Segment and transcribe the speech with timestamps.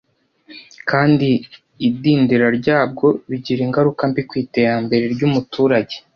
[0.89, 1.29] kandi
[1.87, 5.95] idindira ryabwo bigira ingaruka mbi ku iterambere ry’umuturage